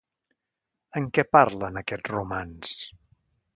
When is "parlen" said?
1.37-1.79